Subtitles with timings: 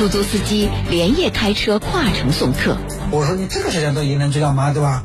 [0.00, 2.74] 出租司机连夜开车跨城送客。
[3.10, 5.02] 我说你这个时间到盐城去干嘛，对吧？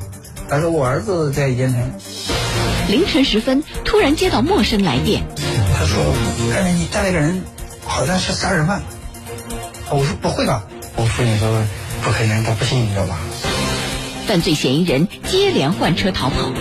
[0.48, 1.92] 他说我儿子在盐城。
[2.88, 5.28] 凌晨时分，突然接到陌生来电。
[5.78, 5.98] 他说
[6.50, 7.42] ：“看见你带了个人，
[7.86, 8.84] 好像是杀人犯。”
[9.92, 10.64] 我说：“不会吧？”
[10.96, 11.62] 我父亲说
[12.02, 13.20] ：“不可能，他不信，你知道吧？”
[14.26, 16.54] 犯罪嫌疑人接连换车逃跑，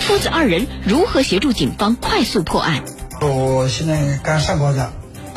[0.00, 2.82] 父子二人如何协助警方快速破案？
[3.20, 4.90] 我现在刚上高架，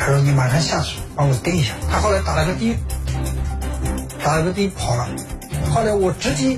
[0.03, 2.75] 他说：“你马上下去，帮我盯一下。”他后来打了个的，
[4.23, 5.07] 打了个的跑了。
[5.71, 6.57] 后来我直接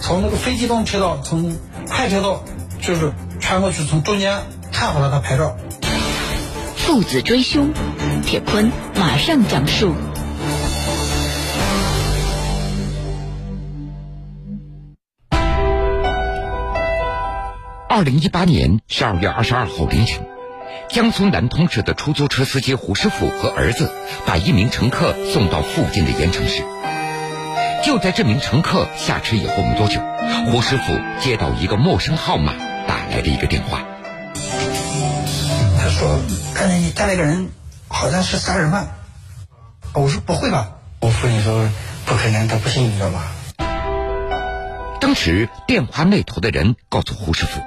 [0.00, 2.44] 从那个非机动车道，从快车道。
[2.80, 4.38] 就是穿过去，从中间
[4.70, 5.56] 看好了他牌照。
[6.76, 7.72] 父子追凶，
[8.24, 9.92] 铁坤马上讲述。
[17.88, 20.28] 二零一八年十二月二十二号凌晨，
[20.88, 23.92] 江苏南通市的出租车司机胡师傅和儿子
[24.24, 26.62] 把一名乘客送到附近的盐城市。
[27.84, 30.00] 就在这名乘客下车以后没多久，
[30.50, 32.54] 胡师傅接到一个陌生号码。
[32.86, 33.80] 打来的一个电话，
[35.76, 36.20] 他说
[36.54, 37.50] 看见你带了个人，
[37.88, 38.88] 好像是杀人犯。
[39.92, 40.68] 我说不会吧？
[41.00, 41.68] 我父亲说
[42.04, 43.22] 不可能，他不信，你知道吗？
[45.00, 47.60] 当时电话那头的人告诉胡师傅，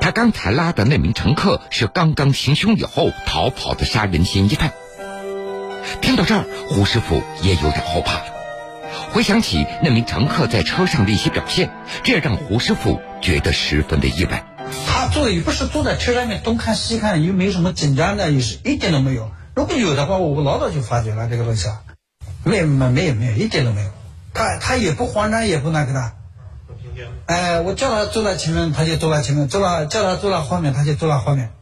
[0.00, 4.72] 他刚才拉的那名乘客是刚刚行凶以后逃跑的杀人嫌疑犯。
[6.00, 8.24] 听到这儿，胡师傅也有点后怕了。
[9.12, 11.70] 回想起那名乘客在车上的一些表现，
[12.02, 14.44] 这让胡师傅觉得十分的意外。
[14.86, 19.30] 他坐也不是坐在车上面东看西看，又没什么紧张的，也是一点都没有。
[19.54, 21.82] 如果有的话，我老早就发觉了这个东西啊，
[22.44, 23.90] 没没没有没有一点都没有。
[24.34, 26.12] 他他也不慌张，也不那个的。
[27.26, 31.52] 哎，我叫他坐在前面，他就坐在前面；坐了叫他坐在后面，他就坐在后面。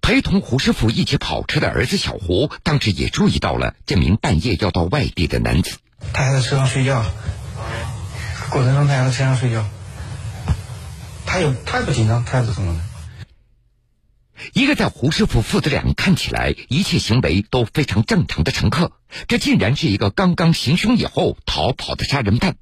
[0.00, 5.76] 陪同胡师傅一起跑车的儿子小胡，当时也注意到了这名半夜要到外地的男子。
[6.12, 7.04] 他还在车上睡觉，
[8.50, 9.64] 过程中他还在车上睡觉。
[11.26, 12.80] 他也他也不紧张，他也不怎么的。
[14.54, 18.92] 一个在胡师傅父子俩看起来一切行为都非常正常的乘客，
[19.28, 22.56] 这竟然是一个刚刚行凶以后逃跑的杀人犯。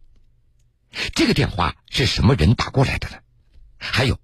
[1.14, 3.16] 这个电话是什么人打过来的呢？
[3.78, 4.18] 还有，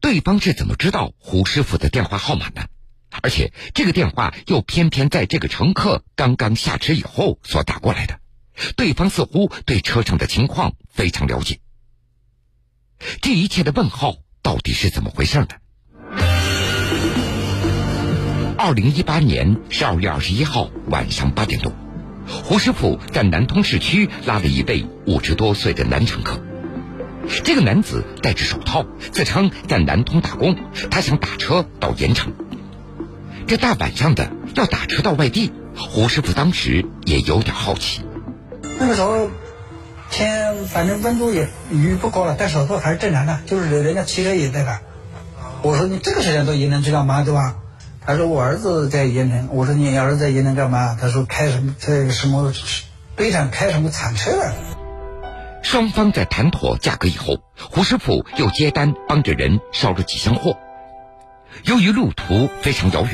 [0.00, 2.66] 对方是怎么知道胡师傅的电话号码呢？
[3.22, 8.20] 而且这个电话又偏偏在这个乘客刚刚下车以后所打过来的，
[8.76, 11.60] 对方似乎对车上的情况非常了解。
[13.22, 15.48] 这一切的问号到底是怎么回事呢？
[18.58, 21.72] 二零一八年十二月二十一号晚上八点多，
[22.28, 26.40] 胡师傅在南通市区拉了一位五十多岁的男乘客。
[27.44, 30.56] 这个男子戴着手套，自称在南通打工，
[30.90, 32.32] 他想打车到盐城。
[33.46, 38.02] 这大晚上的要打车到外地，胡师傅当时也有点好奇。
[38.78, 39.30] 那个时候。
[40.10, 43.40] 天，反正温度也雨不高了，戴手套还是正常的。
[43.44, 44.78] 就是人家骑车也戴的。
[45.60, 47.56] 我说你这个时间到盐城去干嘛，对吧？
[48.04, 49.48] 他说我儿子在盐城。
[49.52, 50.96] 我说你儿子在盐城干嘛？
[51.00, 52.52] 他说开什么在什么
[53.16, 54.30] 堆场开什么铲车。
[55.62, 60.56] 双方在谈妥价格以后，胡师傅又接单帮着人捎了几箱货。
[61.64, 63.12] 由于路途非常遥远。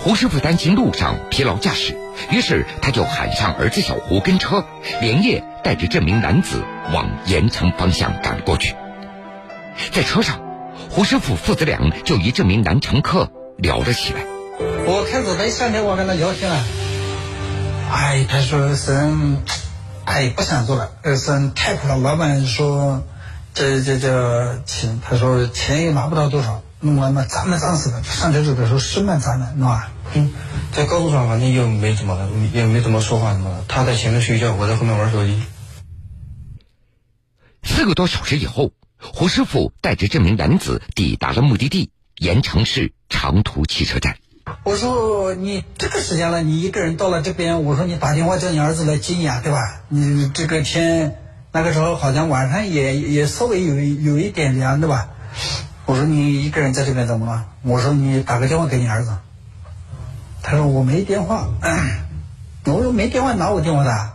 [0.00, 1.96] 胡师傅担心路上疲劳驾驶，
[2.30, 4.64] 于是他就喊上儿子小胡跟车，
[5.00, 8.74] 连夜带着这名男子往盐城方向赶过去。
[9.92, 10.40] 在车上，
[10.90, 14.24] 胡师傅父子俩就与这名男乘客聊了起来。
[14.86, 16.64] 我开始他一上车，我跟他聊天了。
[17.90, 18.92] 哎，他说是，
[20.04, 21.96] 哎，不想做了，是太苦了。
[21.98, 23.02] 老板说，
[23.54, 26.62] 这这这钱，他说钱也拿不到多少。
[26.80, 28.02] 弄完嘛，咱们脏死的。
[28.02, 29.90] 上车子的时候是蛮脏的，弄啊？
[30.12, 30.32] 嗯，
[30.72, 33.64] 在高速上反正又没怎么，也没怎么说话什么的。
[33.68, 35.40] 他在前面睡觉，我在后面玩手机。
[37.62, 44.16] 四个多小时以后，胡师傅带着这名男子抵达了目的地——盐城市长途汽车站。
[44.62, 49.82] 我说：“你这个时间了，你一个人到了这边，我说你打电话叫你儿子来接你啊，对吧？
[49.88, 51.18] 你这个天
[51.52, 55.10] 那个时候好像晚上也也稍微有有一点凉，对吧？”
[55.86, 57.46] 我说你一个人在这边怎么了？
[57.62, 59.16] 我说你打个电话给你儿子。
[60.42, 61.48] 他说我没电话。
[62.66, 64.12] 我说没电话拿我电话的？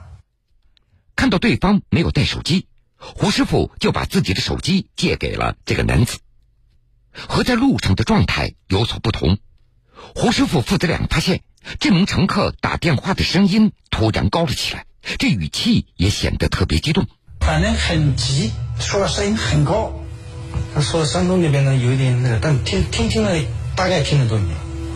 [1.16, 2.68] 看到对方没有带手机，
[2.98, 6.18] 胡师傅就把自己的手机借给了这个男子。
[7.28, 9.38] 和在路上的状态有所不同，
[10.16, 11.42] 胡师傅父子俩发现
[11.80, 14.86] 这名乘客打电话的声音突然高了起来，
[15.18, 17.08] 这语气也显得特别激动，
[17.40, 19.94] 反正很急，说声音很高。
[20.74, 23.32] 他说山东那边呢有一点那个，但听听听了
[23.76, 24.42] 大概听得懂。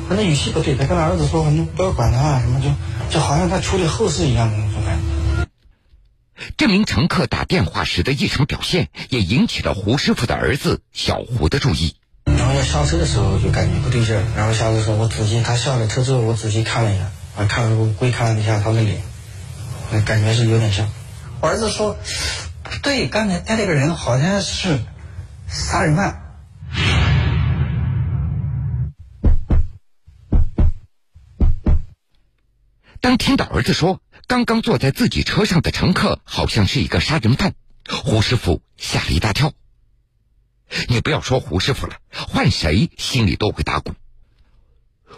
[0.07, 2.69] 反正语气不对，他跟他儿子说，反正不要管他，什么就
[3.09, 5.47] 就好像他处理后事一样的那种感觉。
[6.57, 11.95] 这名乘客打电话时的异常表现，也引起了胡师傅的儿子小胡的注意。
[12.55, 19.01] 我下车的时候就感觉不对劲儿，然后下车的时候我仔细，他下了车之后我仔细看了一下，啊，看了归看了一下他的脸，
[19.91, 20.87] 那感觉是有点像。
[21.41, 21.97] 我儿子说，
[22.61, 24.79] 不对，刚才带那个人好像是
[25.47, 26.21] 杀人犯。
[33.01, 37.53] 当听到儿子说刚刚坐在自己车上的乘客好像是一个杀人犯，
[37.89, 39.53] 胡师傅吓了一大跳。
[40.87, 43.93] 你不要说胡师傅了，换谁心里都会打鼓。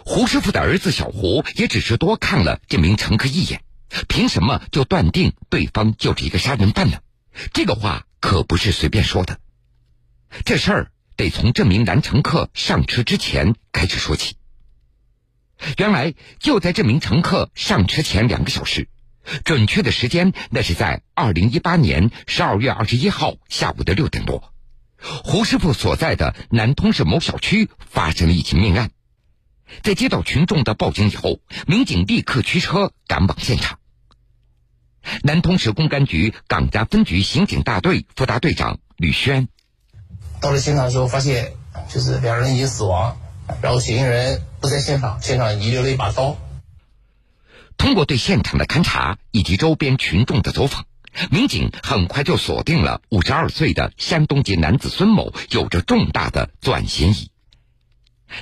[0.04, 3.62] 胡师傅的儿子小胡也只是多看了这名乘客一眼，
[4.08, 6.98] 凭什么就断定对方就是一个杀人犯呢？
[7.52, 9.38] 这个话可不是随便说的。
[10.44, 14.36] 这事儿得从这名男乘客上车之前开始说起。
[15.78, 18.88] 原来就在这名乘客上车前两个小时，
[19.44, 24.52] 准确的时间那是在二零一八年十二月二十一号下午的六点多，
[25.24, 28.90] 胡师傅所在的南通市某小区发生了一起命案。
[29.82, 33.78] 在接到群众的报警以后，民警立刻驱车赶往现场。
[35.22, 39.48] 南通市公安局港闸分局刑警大队副大队长吕轩
[40.40, 41.52] 到了现场的时候，发现
[41.88, 43.16] 就是两人已经死亡。
[43.62, 46.36] 然后嫌疑人不在现场，现场遗留了一把刀。
[47.76, 50.84] 通过对现场的勘查以及周边群众的走访，
[51.30, 57.30] 民警很快就锁定了五十二岁的山东籍男子孙某有着重大的作案嫌疑。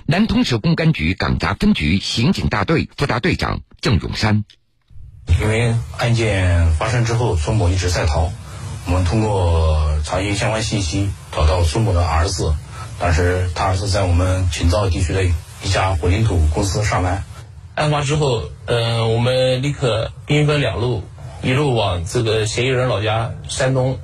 [0.07, 4.45] 南通市公安局港闸分局刑警大队副大队长郑永山：
[5.41, 8.33] 因为案件发生之后，孙某一直在逃，
[8.87, 12.55] 我们通过查询相关信息，找到孙某的儿子。
[12.99, 17.25] 当时他儿子在我们秦灶地区的一家混凝土公司上班。
[17.75, 21.03] 案发之后，嗯，我们立刻兵分两路，
[21.45, 24.01] 一路往这个嫌疑人老家山东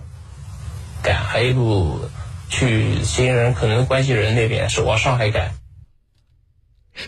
[1.02, 2.10] 赶，还一路
[2.50, 5.54] 去嫌疑人可能关系人那边是往上海赶。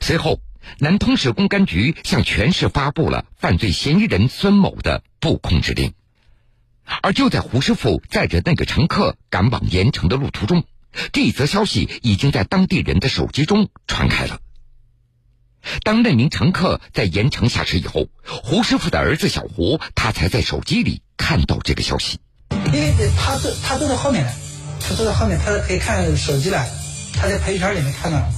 [0.00, 0.40] 随后，
[0.78, 5.92] 南通市公安局向全市发布了犯罪嫌疑人孙某的布控指令。
[7.02, 10.64] 而就在胡师傅载着那个乘客赶往盐城的路途中。
[11.12, 14.40] 这则消息已经在当地人的手机中传开了。
[15.82, 22.18] 当那名乘客在盐城下车以后，胡师傅的儿子小胡他才在手机里看到这个消息。
[22.66, 24.32] 因为他坐他坐在后面的，
[24.80, 26.66] 他坐在后面，他可以看手机了，
[27.14, 28.28] 他在朋友圈里面看到了。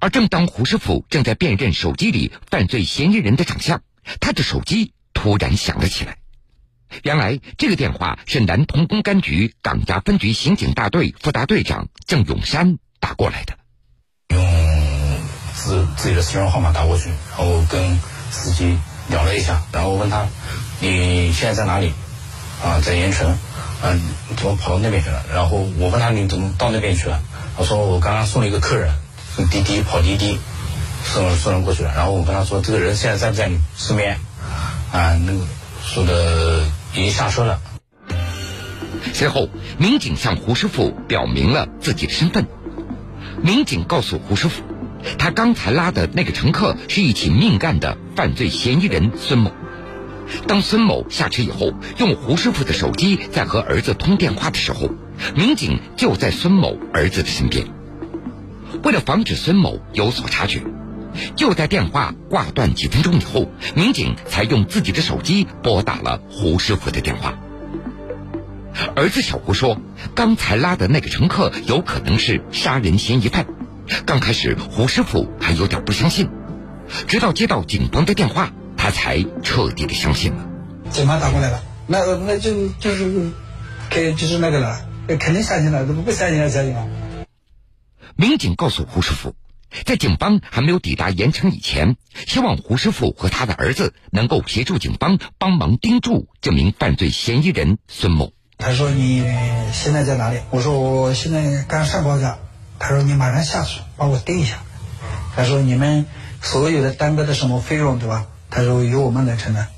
[0.00, 3.82] 而正当胡师傅正在辨认手机里犯罪嫌疑人的长相，
[4.20, 6.18] 他的手机突然响了起来。
[7.02, 13.58] 原来这个电话是南通公安局港闸分局刑警大队副大队长郑永山打过来的。
[15.58, 17.98] 自自己的私人号码打过去，然后跟
[18.30, 18.78] 司机
[19.08, 20.26] 聊了一下，然后我问他
[20.80, 21.92] ：“你现在在哪里？”
[22.64, 23.36] 啊，在盐城。
[23.82, 24.00] 嗯，
[24.36, 25.22] 怎么跑到那边去了？
[25.32, 27.20] 然后我问他：“你怎么到那边去了？”
[27.58, 28.92] 他说：“我刚刚送了一个客人，
[29.50, 30.38] 滴滴跑滴滴，
[31.04, 34.18] 送送人过去了。”然后我跟他说：“这个人现在在不在你身边？”
[34.92, 35.40] 啊，那个
[35.84, 36.64] 说的。
[36.94, 37.60] 已经下车了。
[39.12, 42.46] 随后，民警向胡师傅表明了自己的身份。
[43.42, 44.62] 民警告诉胡师傅，
[45.16, 49.52] 他刚才拉的那个乘客是一起命案的犯罪嫌疑人孙某。
[50.46, 54.90] 当孙某下车以后，用胡师傅的手机在和儿子通电话的时候，
[55.34, 57.66] 民警就在孙某儿子的身边。
[58.82, 60.62] 为了防止孙某有所察觉。
[61.34, 67.34] 就在电话挂断几分钟以后，民警才用自己的手机拨打了胡师傅的电话。
[68.94, 69.80] 儿子小胡说
[70.14, 73.46] ：“刚才拉的那个乘客有可能是杀人嫌疑犯。”
[74.06, 76.28] 刚开始，胡师傅还有点不相信，
[77.06, 80.48] 直到接到警方的电话，他才彻底的相信了。
[80.90, 83.30] 警方打过来了，那那就就是，
[83.90, 84.86] 给就是那个了，
[85.18, 86.86] 肯定相信了，怎么不相信还相信啊？
[88.16, 89.34] 民警告诉胡师傅。
[89.84, 98.32] 在警方还没有抵达盐城以前，希望胡师傅和他的儿子能够协助警方帮忙盯住这名犯罪嫌疑人孙某。
[98.56, 99.20] 他说：“你
[99.74, 102.38] 现在在哪里？”我说：“我现在刚上报家。”
[102.78, 104.62] 他说：“你马上下去帮我盯一下。”
[105.34, 106.06] 他说：“你们
[106.40, 109.68] 所有的耽搁的什么费用，对吧？”他说：“由我们来承担。”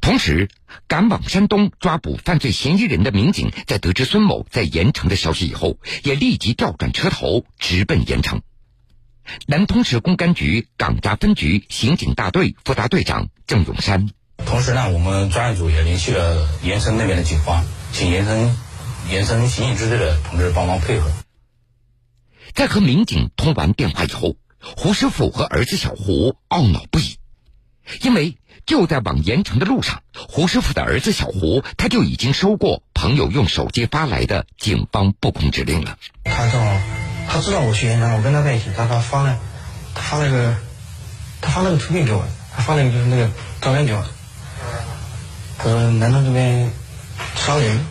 [0.00, 0.48] 同时，
[0.88, 8.42] 赶往山东抓捕犯罪嫌疑人的民警在得知孙某在盐城的消息以后，也立即调转车头直奔盐城。
[9.46, 14.08] 南通市公安局港闸分局刑警大队副大队长郑永山。
[14.44, 18.56] 同时呢，我们专案组也联系了盐城那边的警方，请盐城
[19.08, 21.10] 盐城刑警支队的同志帮忙配合。
[22.56, 27.18] 在和民警通完电话以后，胡师傅和儿子小胡懊恼不已，
[28.00, 35.98] 因为就在往盐城的路上，胡师傅的儿子小胡他就已经收过朋友用手机发来的警方布控指令了。
[36.24, 36.80] 他正好，
[37.28, 39.38] 他知道我去盐城，我跟他在一起，他他发了，
[39.94, 40.56] 他发了个，
[41.42, 42.24] 他发了个图片给我，
[42.56, 44.02] 他发了个就是那个照片给我。
[45.58, 46.72] 他说南通这边
[47.36, 47.84] 伤人，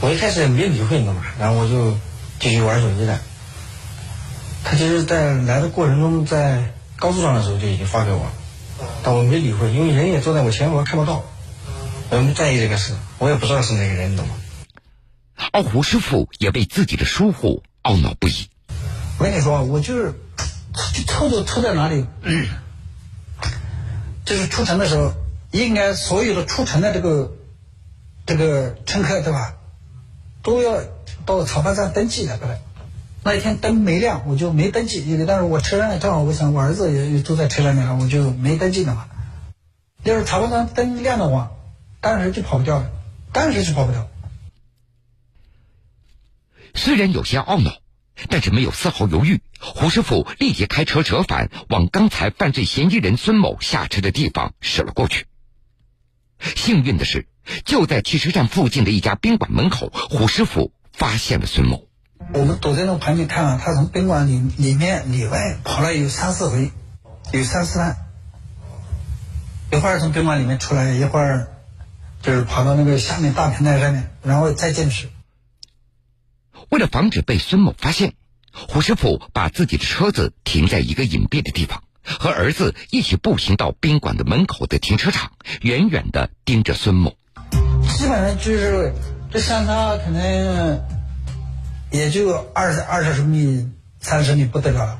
[0.00, 1.24] 我一开始也没理会，你知道吗？
[1.40, 1.98] 然后我就
[2.38, 3.20] 继续玩手机了。
[4.70, 8.32] 他其实，在来的过程中，在高速上的时候就已经发给我了，
[9.02, 11.24] 但我没理会，因为人也坐在我前面，我看不到，
[12.10, 14.34] 我没在意这个事，我也不知道是哪个人，你懂吗？
[15.52, 18.50] 而胡师傅也为自己的疏忽懊恼不已。
[19.18, 20.12] 我跟你说，我就是
[20.92, 22.06] 就错就错在哪里？
[24.26, 25.14] 就是出城的时候，
[25.50, 27.32] 应该所有的出城的这个
[28.26, 29.54] 这个乘客，对吧？
[30.42, 30.78] 都要
[31.24, 32.54] 到草班站登记的，对吧？
[33.24, 39.08] 那一天灯没亮，我就没登记，因为当时我车上正好，我想我儿子也也坐在车上面了，我就没登记的嘛。
[40.04, 41.50] 要是草班站灯亮的话，
[42.00, 42.90] 当时就跑不掉了，
[43.32, 44.08] 当时就跑不掉。
[46.74, 47.80] 虽然有些懊恼，
[48.30, 49.42] 但是没有丝毫犹豫。
[49.60, 55.26] 胡师傅立即开车折返，往刚才犯罪嫌疑人孙某下车的地方驶了过去。
[56.38, 57.26] 幸运的是，
[57.64, 61.87] 就在汽车站附近的一家宾馆门口，胡师傅发现了孙某。
[62.34, 66.70] 我们躲在那个旁边看啊，他从宾馆里里面里外跑了有三四回，
[67.32, 67.96] 有三四趟。
[69.72, 71.48] 一会儿从宾馆里面出来，一会儿
[72.22, 75.08] 就是跑到那个下面大平台上面，然后再进去。
[76.68, 78.12] 为了防止被孙某发现，
[78.52, 85.32] 胡师傅把自己的车子停在一个隐蔽的地方，和儿子一起步行到宾馆的门口的停车场，
[85.62, 87.16] 远远的盯着孙某。
[87.96, 88.92] 基本上就是
[89.30, 90.80] 这相差可能
[91.90, 94.98] 也就二十二十米、三十米不得了，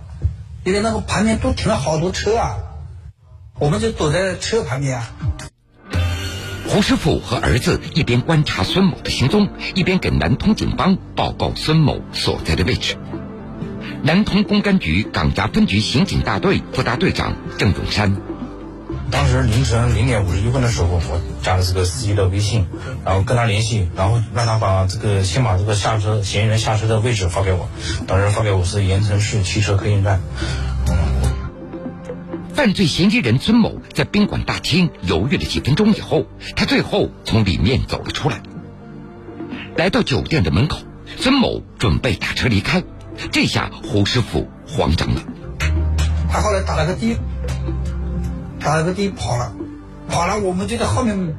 [0.64, 2.56] 因为那个旁边都停了好多车啊，
[3.58, 5.10] 我们就躲在车旁边啊。
[6.68, 12.96] 胡师傅和儿子一边观察孙某的行踪，一边给南通警方报告孙某所在的位置。
[14.02, 18.16] 南通公安局港闸分局刑警大队副大队长郑永山，
[19.10, 22.66] 当时凌晨零点五十一分的时候，我加了这个司机的微信，
[23.04, 27.68] 然后跟他联系，然后让他把这个先把这个下车嫌疑人下车的位置发给我。
[28.06, 30.20] 当时发给我是盐城市汽车客运站。
[32.54, 38.42] 犯罪嫌疑人孙某在宾馆大厅犹豫了几分钟以后，他最后从里面走了出来。
[39.76, 40.78] 来到酒店的门口，
[41.16, 42.82] 孙某准备打车离开，
[43.30, 45.22] 这下胡师傅慌张了。
[46.30, 47.16] 他后来打了个的，
[48.60, 49.52] 打了个的跑了，
[50.08, 51.36] 跑了，我们就在后面，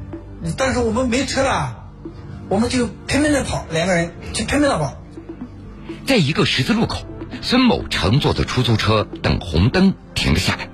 [0.58, 1.86] 但是我们没车了，
[2.50, 4.94] 我们就拼命的跑，两个人就拼命的跑。
[6.06, 7.06] 在一个十字路口，
[7.42, 10.70] 孙某乘坐的出租车等红灯停了下来。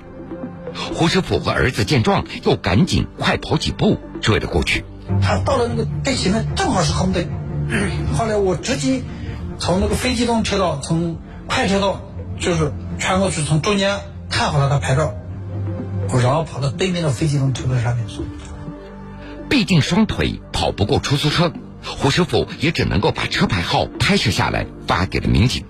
[0.93, 4.85] 胡师傅和儿子见状，又赶紧快跑几步追了过去。
[5.21, 7.25] 他到了那个灯前面，正好是红灯。
[8.17, 9.01] 后来我直接
[9.57, 12.01] 从那个非机动车道，从快车道
[12.39, 13.99] 就是穿过去，从中间
[14.29, 15.13] 看好了他牌照，
[16.09, 18.21] 我然后跑到对面的飞机动车道上面去。
[19.49, 21.51] 毕竟双腿跑不过出租车，
[21.83, 25.65] 胡师傅也只能够把车牌号拍摄下来发给了民警。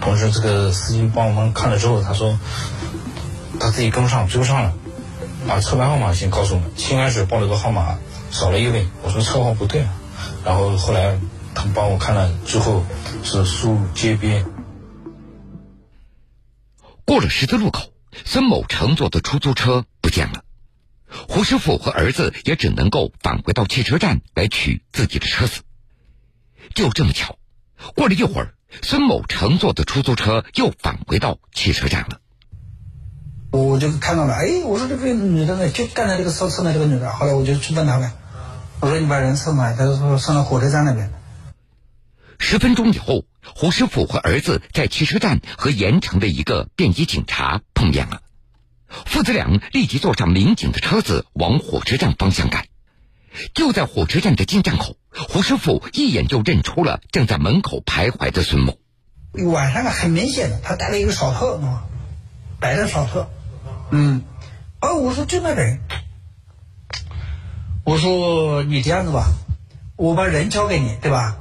[0.00, 2.38] 同时，这个司机帮我们看了之后，他说
[3.60, 4.72] 他自己跟不上，追不上了，
[5.46, 6.70] 把车牌号码先告诉我们。
[6.76, 7.98] 先开始报了个号码，
[8.30, 9.94] 少了一位，我说车号不对啊。
[10.44, 11.18] 然后后来
[11.54, 12.84] 他们帮我看了之后，
[13.22, 14.44] 是苏街边。
[17.04, 17.87] 过了十字路口，
[18.24, 20.44] 孙某乘坐的出租车不见了，
[21.28, 25.62] 胡师傅和儿子也只能够返回到汽车站来取自己的车子。
[26.74, 27.38] 就这么巧，
[27.94, 32.20] 过了一会儿，孙某乘坐的出租车又返回到汽车站了。
[33.50, 37.10] 我就看到了，哎，我说这个女的呢，就刚才这个烧车的这个女的。
[37.10, 38.12] 后来我就去问她呗，
[38.80, 39.72] 我说你把人送哪？
[39.72, 41.10] 她说送到火车站那边。
[42.38, 48.22] 十分钟以后，胡师傅和儿子在汽车站和盐城的一个便衣警察碰面了。
[48.88, 52.66] 父子俩立即坐上民警的车子往火车站方向赶。
[53.54, 58.78] 就在火车站的进站口，胡师傅一眼就认出了正在门口徘徊的孙某。
[59.52, 61.84] 晚上啊，很明显的，他戴了一个手套，啊，
[62.58, 63.28] 白的手套。
[63.90, 64.22] 嗯，
[64.80, 65.80] 哦，我说就那个人。
[67.84, 69.26] 我说你这样子吧，
[69.96, 71.36] 我把人交给你，对吧？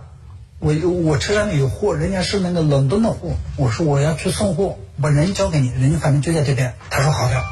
[0.59, 3.37] 我我车上面有货，人家是那个冷冻的货。
[3.57, 6.73] 我说我要去送货，把人交给你，人家反正就在这边。
[6.89, 7.43] 他说好的。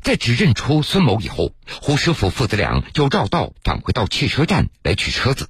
[0.00, 5.48] 在指认出孙某以后，胡师傅父子俩就绕道返回到汽车站来取车子。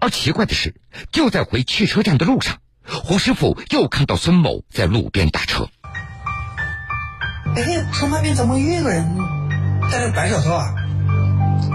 [0.00, 0.74] 而奇怪的是，
[1.12, 5.68] 就在回汽车站的路上，胡师傅又看到孙某在路边打车。
[7.56, 9.16] 哎，从那边怎么有一个人
[9.90, 10.74] 在那摆小说啊？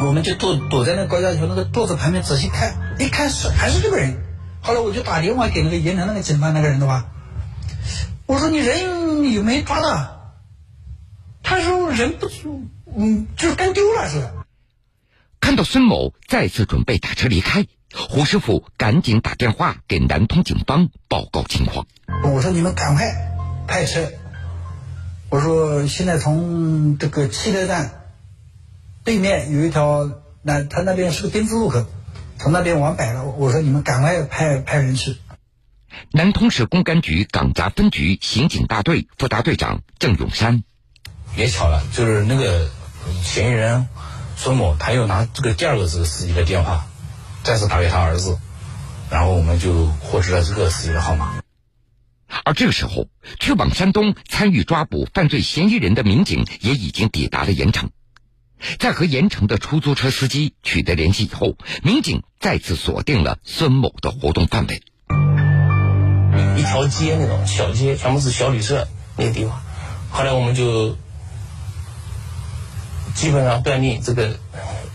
[0.05, 4.17] 我们就躲躲在那高架桥那个桌子旁边仔细看，一看是还是这个人。
[4.61, 7.09] 后来我就打电话给那个盐城那个警方那个人的话，
[8.25, 10.33] 我说你人有没有抓到？
[11.43, 12.29] 他说人不，
[12.95, 14.33] 嗯，就是干丢了似的。
[15.39, 21.85] 看到孙某再次准备打车离开，胡师傅赶紧打电话给南通警方报告情况。
[22.23, 23.11] 我说你们赶快
[23.67, 24.11] 派车。
[25.29, 27.98] 我说现在从这个汽车站。
[29.09, 30.07] 对面有一条，
[30.43, 31.83] 那他那边是个丁字路口，
[32.37, 33.23] 从那边往北了。
[33.25, 35.17] 我说你们赶快派派人去。
[36.11, 40.63] 南通市公安局港闸分局刑警大队副大队长郑永山，
[41.35, 42.69] 也巧了，就是那个
[43.23, 43.87] 嫌疑人
[44.37, 46.85] 孙某，他又拿这个第二个这个司机的电话，
[47.41, 48.37] 再次打给他儿子，
[49.09, 51.41] 然后我们就获知了这个司机的号码。
[52.45, 53.07] 而这个时候，
[53.39, 57.89] 去往山东参与抓捕犯罪嫌疑人的民警也已经抵达了盐城。
[58.79, 64.81] 在和盐城的出租车司机取得联系以后，民警再次锁定了孙某的活动范围。
[66.57, 69.61] 一条街那种小街，全部是小旅社那个地方。
[70.11, 70.97] 后来我们就
[73.15, 74.37] 基本上断定这个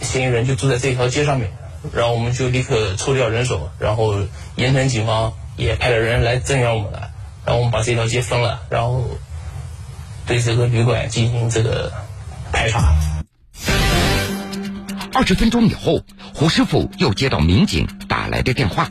[0.00, 1.52] 嫌疑人就住在这条街上面，
[1.92, 4.14] 然后我们就立刻抽调人手，然后
[4.56, 7.11] 盐城警方也派了人来增援我们了，
[7.44, 9.04] 然后我们把这条街封了，然后
[10.26, 11.92] 对这个旅馆进行这个
[12.52, 12.94] 排查。
[15.14, 16.00] 二十分钟以后，
[16.35, 18.90] 胡师傅又接到民警打来的电话，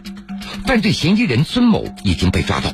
[0.65, 2.73] 犯罪嫌疑人孙某已经被抓到。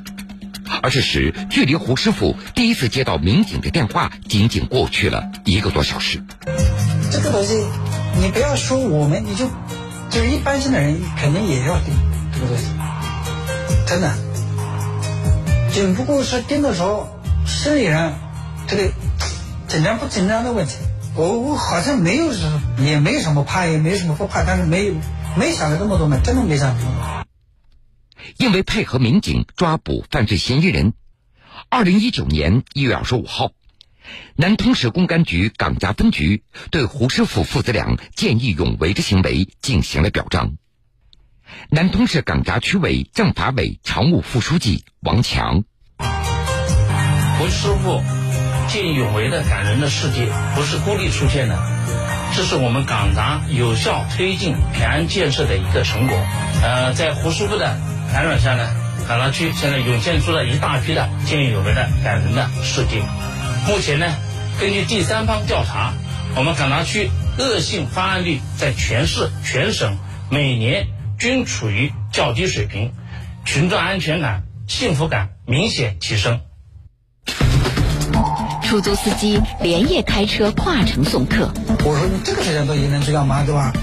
[0.84, 6.24] 而这时，距离胡师傅第一次接到民警的电话，仅仅过去了一个多小时。
[7.12, 7.66] 这个东西，
[8.22, 9.48] 你不要说我们，你就
[10.12, 11.92] 就是一般性的人，肯定也要盯
[12.32, 12.66] 这个东西。
[13.88, 14.14] 真的，
[15.74, 17.10] 只不过是盯的时候，
[17.48, 18.14] 心理上
[18.68, 18.92] 这个
[19.68, 20.76] 紧张不紧张的问题。
[21.20, 24.94] 我我好像没有什，也没什么怕，也没什么不怕，但是没有
[25.36, 27.28] 没想的这么多嘛，真的没想这么多。
[28.38, 30.94] 因为配合民警抓捕犯罪嫌疑人，
[31.68, 33.52] 二零一九年一月二十五号，
[34.38, 40.54] 南通市公安局港闸分局对胡师傅父子俩见义勇为的行为进行了表彰。
[41.70, 45.66] 南通市港闸区委政法委常务副书记王强，
[45.98, 48.19] 胡师傅。
[48.70, 51.58] 见义勇为的感人的事迹不是孤立出现的，
[52.36, 56.16] 这是我们港闸有效推进平安建设的一个成果。
[56.62, 57.76] 呃，在胡师傅的
[58.14, 58.70] 感染下呢，
[59.08, 63.02] 港闸区现在涌现出了一大批的见义勇为的感人的事迹。
[63.68, 64.06] 目前呢，
[64.60, 65.94] 根据第三方调查，
[66.36, 69.98] 我们港闸区恶性发案率在全市全省
[70.30, 70.86] 每年
[71.18, 72.94] 均处于较低水平，
[73.46, 76.42] 群众安全感、幸福感明显提升。
[78.70, 81.50] 出租司机连夜开车跨城送客。
[81.80, 83.74] 我说你这个时间到盐城去干嘛，对吧？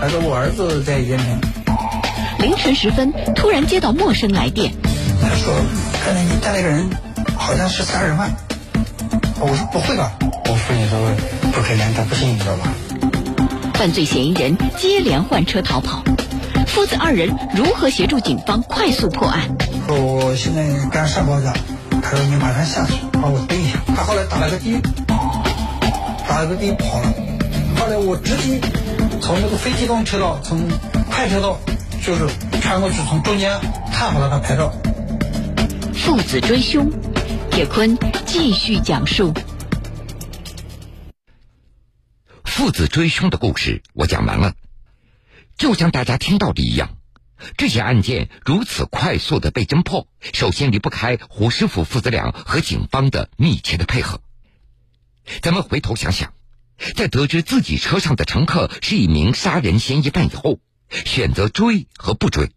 [0.00, 1.40] 他说我儿子在盐城。
[2.40, 4.74] 凌晨时分，突然接到陌生来电。
[5.20, 5.54] 他说
[6.04, 6.90] 刚才你带了个人，
[7.36, 8.34] 好像是杀人犯。
[9.38, 10.10] 我说不会吧？
[10.46, 10.98] 我父亲说
[11.52, 12.74] 不可能，他不信，你知道吧？
[13.74, 16.02] 犯罪嫌疑人接连换车逃跑，
[16.66, 19.56] 父子二人如何协助警方快速破案？
[19.86, 21.54] 说我现在刚上报的。
[22.02, 24.82] 他说：“你马上下去，帮我蹲一下。”他后来打了个的，
[26.28, 27.14] 打了个的跑了。
[27.78, 28.60] 后来我直接
[29.20, 30.68] 从那个非机动车道，从
[31.08, 31.56] 快车道，
[32.04, 32.26] 就是
[32.60, 33.60] 穿过去，从中间
[33.92, 34.72] 看好了他拍照。
[35.94, 36.90] 父子追凶，
[37.50, 39.32] 铁坤继续讲述。
[42.44, 44.54] 父子追凶的故事我讲完了，
[45.56, 46.90] 就像大家听到的一样。
[47.56, 54.20] 这些案件如此快速的被侦破，首先离不开胡师傅父子俩和警方的密切的配合。
[55.40, 56.32] 咱们回头想想，
[56.94, 60.58] 在得知自己车上的乘客是一名杀人嫌疑犯以后，
[61.04, 62.50] 选择追和不追，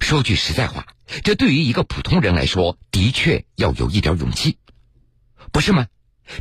[0.00, 0.86] 说句实在话，
[1.22, 4.58] 这对于一个普通人来说，的确要有一点勇气，
[5.52, 5.86] 不是吗？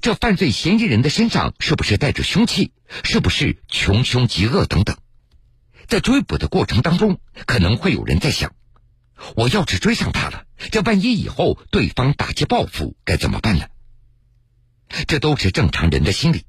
[0.02, 2.72] 这犯罪嫌疑人的身上是不是带着凶器？
[3.04, 4.96] 是不是穷凶极恶等等？
[5.94, 8.56] 在追捕的过程当中，可能会有人在想：
[9.36, 13.68] 我要是追上他了，这万一以后对方打击报复该怎么办呢？
[15.06, 16.46] 这都是正常人的心理。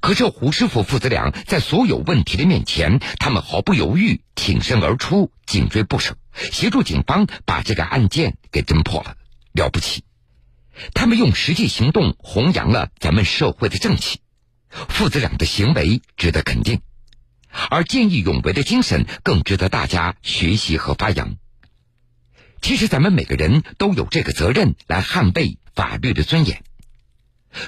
[0.00, 9.16] 可是胡师傅父子俩在所有问题的面前，他们毫不犹豫，挺身而出，紧追不舍，协助警方把这个案件给侦破了，
[9.52, 10.04] 了不起！
[10.94, 14.20] 他们用实际行动弘扬了咱们社会的正气，
[14.70, 16.82] 父子俩的行为值得肯定。
[17.70, 21.36] 而见义勇为的精神更值得大家学习和发扬。
[22.60, 26.62] 其实，咱们每个人都有这个责任来捍卫法律的尊严。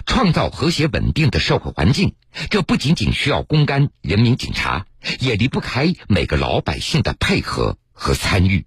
[0.04, 2.14] 创造和谐稳定的社会环境，
[2.50, 4.86] 这不仅仅需要公安、人民警察，
[5.20, 8.66] 也离不开每个老百姓的配合和参与。